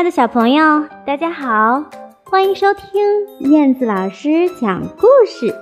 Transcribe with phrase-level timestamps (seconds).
[0.00, 1.84] 亲爱的小朋友，大家好，
[2.24, 5.54] 欢迎收听燕子老师讲故事。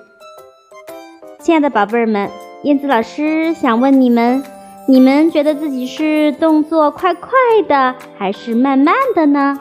[1.40, 2.30] 亲爱的宝贝儿们，
[2.62, 4.40] 燕子老师想问你们：
[4.86, 7.32] 你们觉得自己是动作快快
[7.66, 9.58] 的，还是慢慢的呢？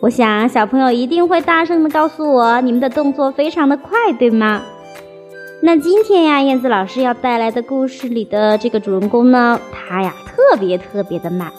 [0.00, 4.62] 我想小朋友一定会大声的告诉我，你们的动作非常的快，对吗？
[5.62, 11.52] 那今天呀，燕子老师要带来的故事里的这个主人公呢，他呀特别特别的慢。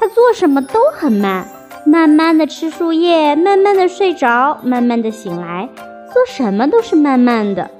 [0.00, 1.46] 他做什么都很慢，
[1.84, 5.68] 慢慢的吃树叶，慢慢的睡着，慢慢的醒来，
[6.10, 7.70] 做什么都是慢慢的。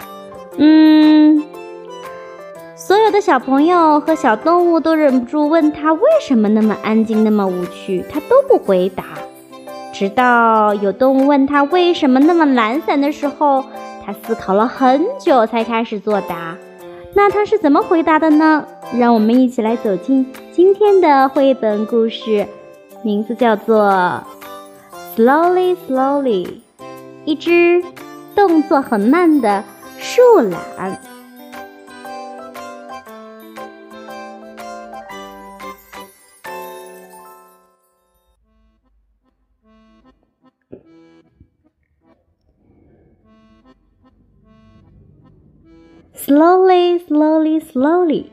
[0.59, 1.43] 嗯，
[2.77, 9.02] 所有的小朋友和小动物都忍不住问他为什么那么安静，那么无趣，他都不回答。
[9.91, 13.65] 直到有动物问他为什么那么懒散的时候，
[14.05, 16.55] 他思考了很久才开始作答。
[17.14, 18.64] 那他是怎么回答的呢？
[18.98, 22.46] 让我们一起来走进今天的绘本故事，
[23.02, 23.93] 名字叫做
[25.16, 26.46] 《Slowly Slowly》，
[27.24, 27.82] 一只
[28.35, 29.62] 动作很慢的
[29.98, 31.01] 树懒。
[46.23, 48.26] Slowly, slowly, slowly.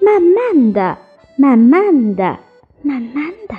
[0.00, 0.98] 慢慢的，
[1.36, 2.38] 慢慢的，
[2.82, 3.56] 慢慢的，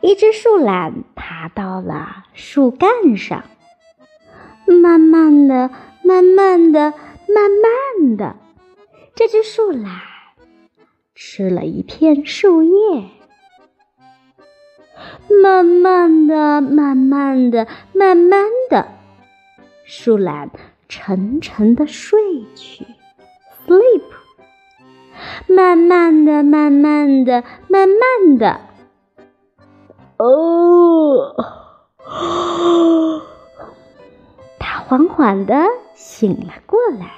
[0.00, 3.44] 一只树懒爬到了树干上。
[4.66, 5.70] 慢慢的，
[6.02, 6.94] 慢慢的，
[7.28, 8.36] 慢慢的，
[9.14, 10.00] 这只树懒
[11.14, 13.04] 吃了一片树叶。
[15.42, 18.88] 慢慢的，慢慢的，慢慢的，
[19.84, 20.50] 树懒
[20.88, 22.18] 沉沉的睡
[22.54, 22.86] 去
[23.66, 24.02] ，sleep。
[25.48, 28.60] 慢慢的，慢慢的，慢慢的，
[30.18, 31.34] 哦，
[34.58, 35.64] 他缓缓的
[35.94, 37.12] 醒了过来。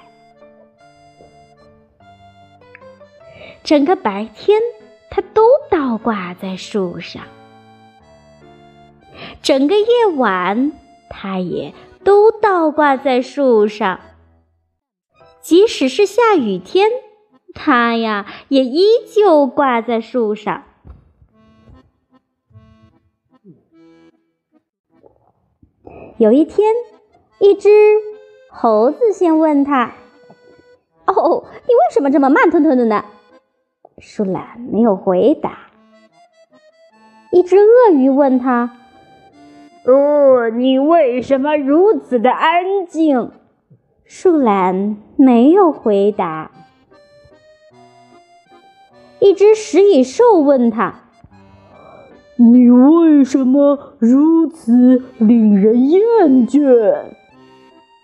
[3.64, 4.60] 整个白天，
[5.10, 7.24] 他都倒挂在树上；
[9.42, 9.86] 整个夜
[10.16, 10.70] 晚，
[11.10, 11.74] 他也
[12.04, 14.00] 都倒挂在树上。
[15.41, 16.91] 即使是下雨天。
[17.54, 20.62] 它呀，也依旧挂在树上。
[26.19, 26.72] 有一天，
[27.41, 27.69] 一只
[28.50, 29.94] 猴子先问他
[31.06, 33.04] ：“哦，你为什么这么慢吞吞的呢？”
[33.98, 35.70] 树懒没有回答。
[37.32, 38.77] 一只鳄鱼问他
[39.88, 43.31] ：“哦，你为什么如此的安静？”
[44.04, 46.50] 树懒没有回答。
[49.19, 51.00] 一只食蚁兽问他
[52.37, 56.03] ：“你为什么如此令人厌
[56.47, 57.15] 倦？”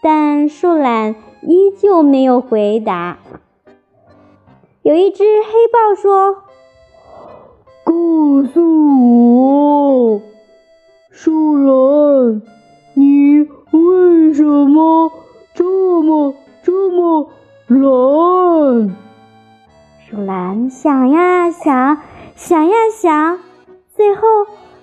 [0.02, 3.18] 但树懒依旧没有回答。
[4.82, 6.42] 有一只黑豹说
[7.84, 8.60] ：“告诉
[10.12, 10.20] 我，
[11.16, 12.42] 树懒，
[12.94, 13.38] 你
[13.70, 15.12] 为什么
[15.54, 17.30] 这么这么
[17.68, 18.96] 懒？”
[20.10, 21.98] 树懒想呀想，
[22.34, 23.38] 想呀想，
[23.94, 24.22] 最后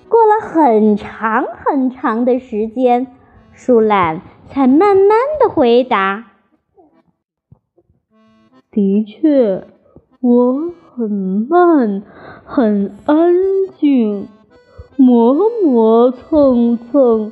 [0.07, 3.07] 过了很长很长的时间，
[3.51, 6.27] 树懒才慢慢的回答
[8.71, 9.67] ：“的确，
[10.21, 11.11] 我很
[11.49, 12.03] 慢，
[12.45, 13.33] 很安
[13.77, 14.29] 静，
[15.01, 17.31] 磨磨蹭蹭，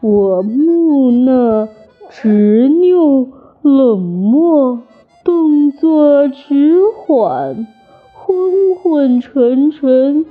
[0.00, 1.68] 我木讷、
[2.08, 3.28] 执拗、
[3.62, 4.78] 冷漠。”
[5.24, 7.66] 动作迟缓，
[8.14, 10.24] 昏昏沉沉，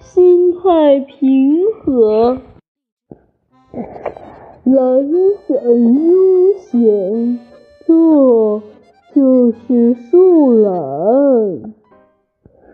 [0.00, 2.38] 心态平和，
[4.64, 4.74] 懒
[5.46, 5.56] 散
[6.08, 7.38] 悠闲，
[7.86, 8.60] 这
[9.14, 10.72] 就是树懒。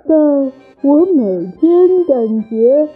[0.09, 0.53] 但
[0.83, 2.89] 我每天感觉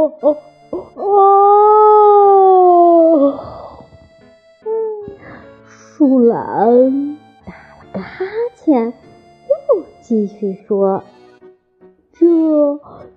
[0.00, 0.34] 哦哦
[0.94, 1.04] 哦！
[5.66, 8.24] 树懒打了个哈
[8.54, 11.04] 欠，又继续说
[12.18, 12.26] ：“这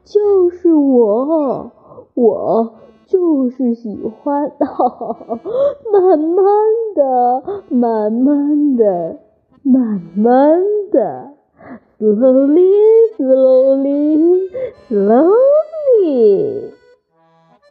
[0.04, 1.72] 就是我，
[2.16, 2.74] 我
[3.06, 4.52] 就是喜欢，
[5.90, 6.44] 慢慢
[6.96, 9.20] 的，慢慢的，
[9.62, 11.32] 慢慢的。”
[12.00, 12.74] Slowly,
[16.04, 16.74] slowly, slowly。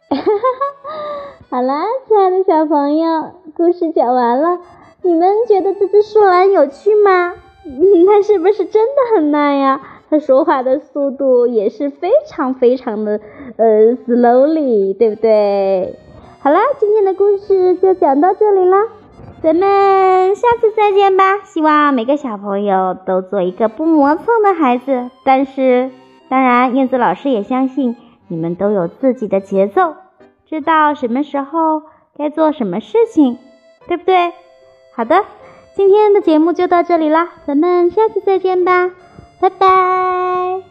[0.09, 0.25] 哈哈
[1.49, 4.59] 好啦，亲爱的小朋友，故事讲完了，
[5.03, 7.35] 你们觉得这只树懒有趣吗？
[8.07, 9.81] 它是不是真的很慢呀？
[10.09, 13.19] 它说话的速度也是非常非常的
[13.57, 15.97] 呃 slowly，对不对？
[16.39, 18.87] 好啦，今天的故事就讲到这里啦，
[19.41, 21.39] 咱们下次再见吧。
[21.45, 25.09] 希望每个小朋友都做一个不磨蹭的孩子。
[25.23, 25.91] 但是，
[26.29, 27.95] 当然，燕子老师也相信
[28.33, 29.95] 你们都有自己的节奏，
[30.47, 31.83] 知道什么时候
[32.17, 33.37] 该做什么事情，
[33.87, 34.33] 对不对？
[34.95, 35.23] 好的，
[35.75, 38.89] 今天的节目就到这里啦，咱们下次再见吧，
[39.39, 40.63] 拜拜。